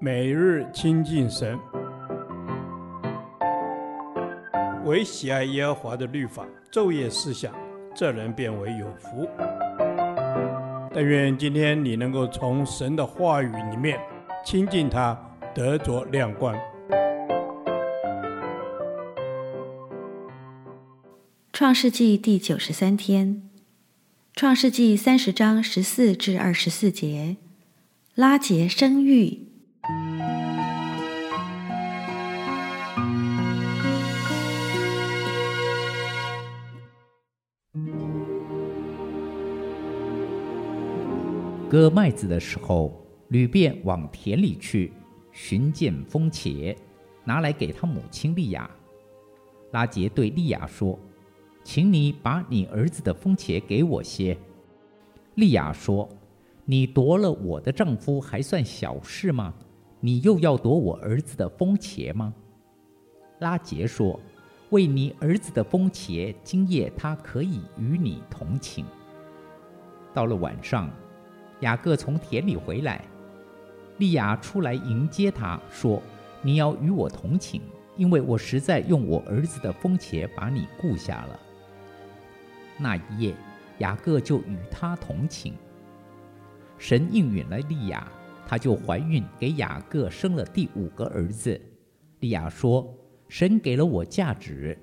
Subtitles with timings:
[0.00, 1.58] 每日亲近神，
[4.84, 7.54] 唯喜爱耶和华的律法，昼夜思想，
[7.94, 9.28] 这人便为有福。
[10.92, 13.98] 但愿今天你能够从神的话语里面
[14.44, 15.18] 亲近他，
[15.54, 16.54] 得着亮光。
[21.52, 23.48] 创世纪第九十三天，
[24.34, 27.36] 创世纪三十章十四至二十四节，
[28.14, 29.53] 拉结生育。
[41.68, 44.90] 割麦子的时候，吕便往田里去，
[45.32, 46.74] 寻见蜂茄，
[47.24, 48.70] 拿来给他母亲利亚。
[49.72, 50.98] 拉杰对利亚说
[51.62, 54.34] ：“请你把你儿子的蜂茄给我些。”
[55.36, 56.08] 利亚说
[56.64, 59.52] ：“你夺了我的丈夫还算小事吗？
[60.04, 62.34] 你又要夺我儿子的蜂茄吗？”
[63.40, 64.20] 拉杰说
[64.68, 68.84] ：“为你儿子的蜂茄，今夜他可以与你同寝。”
[70.12, 70.90] 到了晚上。
[71.60, 73.02] 雅各从田里回来，
[73.96, 76.02] 利亚出来迎接他，说
[76.42, 77.62] ：“你要与我同寝，
[77.96, 81.40] 因为我实在用我儿子的蜂茄把你顾下了。”
[82.76, 83.34] 那一夜，
[83.78, 85.54] 雅各就与他同寝。
[86.76, 88.06] 神应允了利亚，
[88.46, 91.60] 她就怀孕，给雅各生了第五个儿子。
[92.20, 92.86] 利亚说
[93.28, 94.78] ：“神给了我价值，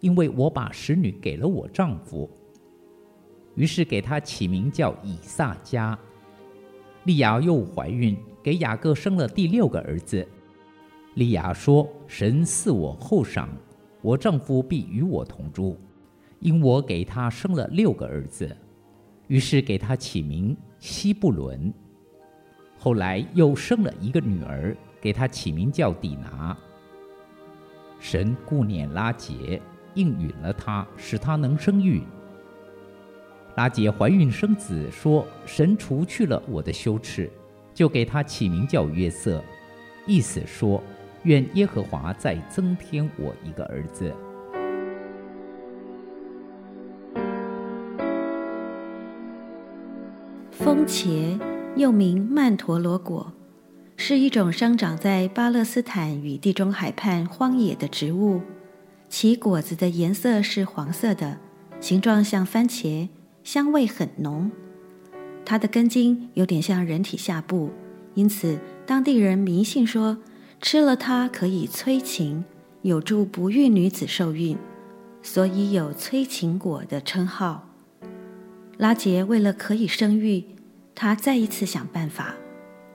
[0.00, 2.30] 因为我把使女给了我丈夫。”
[3.56, 5.96] 于是给他起名叫以萨迦。
[7.04, 10.26] 利亚又怀孕，给雅各生了第六个儿子。
[11.14, 13.48] 利亚说：“神赐我后赏，
[14.02, 15.78] 我丈夫必与我同住，
[16.40, 18.54] 因我给他生了六个儿子。”
[19.28, 21.72] 于是给他起名西布伦。
[22.78, 26.56] 后来又生了一个女儿，给她起名叫底拿。
[27.98, 29.60] 神顾念拉结，
[29.94, 32.02] 应允了他，使他能生育。
[33.56, 37.30] 拉结怀孕生子，说：“神除去了我的羞耻，
[37.72, 39.42] 就给他起名叫约瑟，
[40.06, 40.82] 意思说，
[41.22, 44.14] 愿耶和华再增添我一个儿子。”
[50.52, 51.40] 风茄
[51.76, 53.32] 又名曼陀罗果，
[53.96, 58.40] 是一种生长在巴勒斯坦与地中海畔荒野的植物，
[59.10, 61.38] 其果子的颜色是黄色的，
[61.78, 63.08] 形状像番茄。
[63.44, 64.50] 香味很浓，
[65.44, 67.70] 它的根茎有点像人体下部，
[68.14, 70.18] 因此当地人迷信说
[70.60, 72.44] 吃了它可以催情，
[72.82, 74.58] 有助不孕女子受孕，
[75.22, 77.68] 所以有催情果的称号。
[78.78, 80.42] 拉杰为了可以生育，
[80.96, 82.34] 他再一次想办法，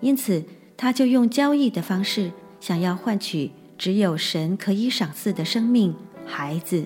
[0.01, 0.43] 因此
[0.75, 5.95] 他就用交易的方式，想要换取只有神可以赏赐的生命——
[6.27, 6.83] 孩子。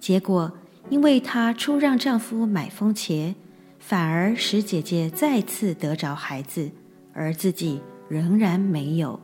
[0.00, 0.52] 结果。
[0.90, 3.34] 因为她出让丈夫买蜂茄，
[3.78, 6.70] 反而使姐姐再次得着孩子，
[7.12, 9.20] 而自己仍然没有。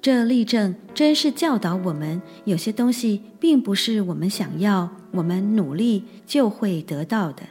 [0.00, 7.42] 这例证真是教导我们，有些东西并不是我们想要，我们努力就会得到的。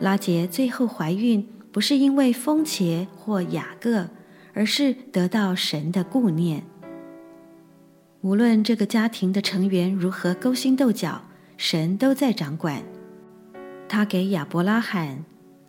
[0.00, 4.08] 拉结最后怀孕，不是因为蜂茄或雅各，
[4.54, 6.64] 而是得到神的顾念。
[8.20, 11.22] 无论这个家庭的成员如何勾心斗角。
[11.60, 12.84] 神都在掌管，
[13.88, 15.24] 他给亚伯拉罕、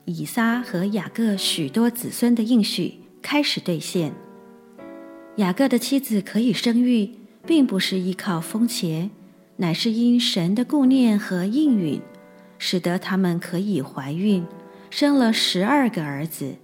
[0.05, 4.13] 以撒和雅各许多子孙的应许开始兑现。
[5.37, 7.09] 雅各的妻子可以生育，
[7.43, 9.09] 并不是依靠蜂茄，
[9.55, 11.99] 乃是因神的顾念和应允，
[12.59, 14.45] 使得他们可以怀孕，
[14.91, 16.57] 生了十二个儿子。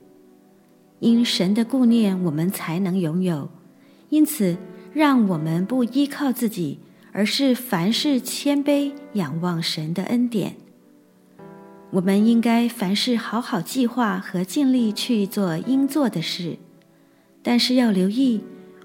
[1.00, 3.50] 因神的顾念，我们才能拥有。
[4.09, 4.56] 因此，
[4.94, 6.78] 让我们不依靠自己。
[7.17, 10.57] 而是凡事谦卑，仰望神的恩典。
[11.91, 16.57] 我们应该凡事好好计划和尽力去做应做的事，
[17.41, 18.42] 但是要留意，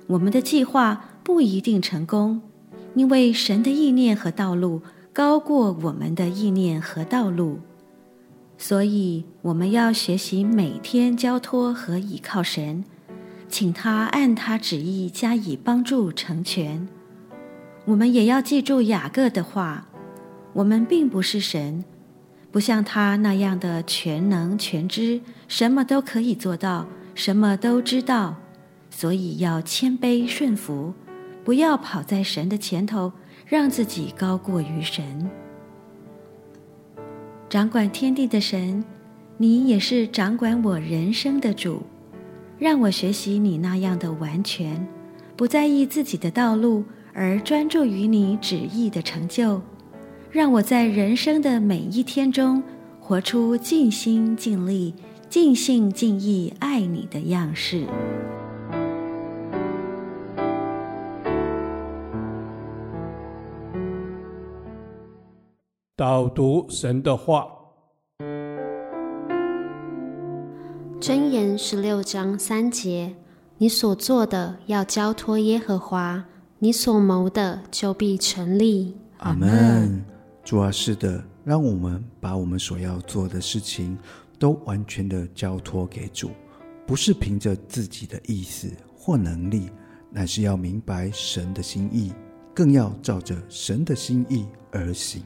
[0.07, 2.41] 我们的计划不一定成功，
[2.95, 7.61] 因为神的意念和道路高过我们的意念和道路。
[8.57, 12.85] 所以我们要学习每天交托和倚靠神，
[13.49, 16.87] 请他按他旨意加以帮助成全。
[17.87, 19.89] 我们也要记住雅各的话：
[20.53, 21.83] 我们并不是神，
[22.53, 28.37] 不像他那样的全能全知，什么都可以做到，什么都知道。
[28.91, 30.93] 所以要谦卑顺服，
[31.45, 33.13] 不要跑在神的前头，
[33.47, 35.29] 让自己高过于神。
[37.49, 38.85] 掌管天地的神，
[39.37, 41.83] 你也是掌管我人生的主。
[42.59, 44.87] 让我学习你那样的完全，
[45.35, 46.85] 不在意自己的道路，
[47.15, 49.63] 而专注于你旨意的成就。
[50.31, 52.63] 让我在人生的每一天中，
[53.01, 54.95] 活出尽心尽力、
[55.31, 57.87] 尽性尽意爱你的样式。
[66.01, 67.47] 导读神的话。
[70.99, 73.15] 箴言十六章三节：
[73.59, 76.25] 你所做的要交托耶和华，
[76.59, 78.97] 你所谋的就必成立。
[79.19, 80.03] 阿门。
[80.43, 83.99] 主啊，是的，让我们把我们所要做的事情
[84.39, 86.31] 都完全的交托给主，
[86.87, 89.69] 不是凭着自己的意思或能力，
[90.09, 92.11] 乃是要明白神的心意，
[92.55, 95.23] 更要照着神的心意而行。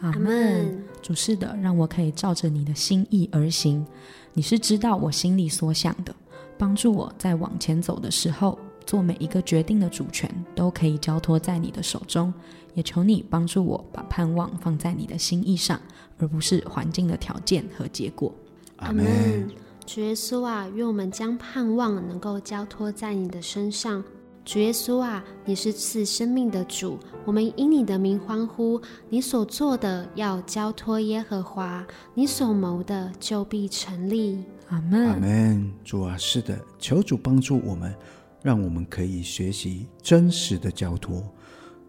[0.00, 0.82] 阿门。
[1.02, 3.86] 主是的，让我可以照着你的心意而行。
[4.32, 6.14] 你是知道我心里所想的，
[6.56, 12.32] 帮助我在往前走的时候，做每一个决定的主权都可以交托在你的手中。
[12.74, 15.80] 也求你帮助我把盼望放在你的心意上，
[16.18, 18.34] 而不是环境的条件和结果。
[18.76, 19.48] 阿门。
[19.86, 24.02] 主耶稣啊，愿我们将盼望能够交托在你的身上。
[24.44, 28.78] 主耶稣啊，你是赐生命的主，我们因你的名欢呼。
[29.08, 34.44] 你所做的要交托耶和华，你所谋的就必成立。
[34.68, 35.06] 阿门。
[35.08, 35.72] 阿门。
[35.82, 37.94] 主啊，是的，求主帮助我们，
[38.42, 41.24] 让我们可以学习真实的交托，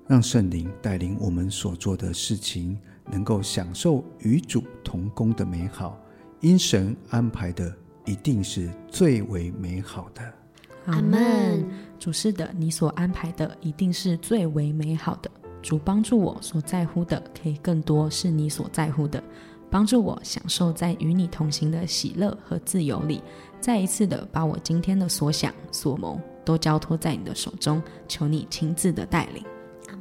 [0.08, 2.78] 让圣灵带领我们所做的事情，
[3.12, 6.00] 能够享受与主同工的美好。
[6.40, 7.76] 因神安排的
[8.06, 10.34] 一定是最为美好的。
[10.86, 11.66] 阿门。
[12.00, 15.30] 主是的，你所安排的一定是最为美好的。
[15.62, 19.24] 主帮助我所在乎的，可以更多是你所在乎的。
[19.70, 23.22] 帮助我享受在与你同行的喜乐和自由里。
[23.60, 29.44] 再一次的把我今天的所想所谋都交托在你的手中，求你亲自的带领。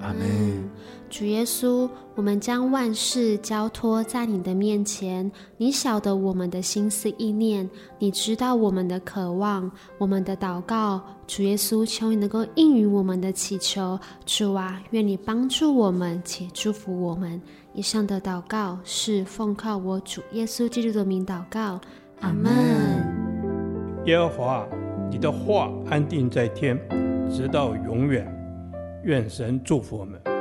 [0.05, 0.63] 阿门。
[1.09, 5.31] 主耶稣，我们将万事交托在你的面前。
[5.57, 7.69] 你晓得我们的心思意念，
[7.99, 11.01] 你知道我们的渴望，我们的祷告。
[11.27, 13.99] 主耶稣，求你能够应允我们的祈求。
[14.27, 17.41] 主啊，愿你帮助我们且祝福我们。
[17.73, 21.81] 以上的祷告是奉靠我主耶稣基督的名祷告。
[22.21, 22.53] 阿门。
[24.05, 24.67] 耶和华，
[25.11, 26.79] 你的话安定在天，
[27.31, 28.44] 直到永远。
[29.05, 30.34] 愿神祝福我们。